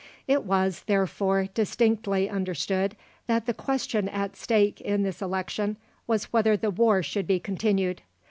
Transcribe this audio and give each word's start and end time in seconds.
It 0.27 0.45
was, 0.45 0.85
therefore, 0.87 1.45
distinctly 1.53 2.27
understood 2.27 2.95
that 3.27 3.45
the 3.45 3.53
question 3.53 4.09
at 4.09 4.35
stake 4.35 4.81
in 4.81 5.03
this 5.03 5.21
election 5.21 5.77
was, 6.07 6.33
whether 6.33 6.57
the 6.57 6.71
war 6.71 7.03
should 7.03 7.27
be 7.27 7.39
continued. 7.39 8.01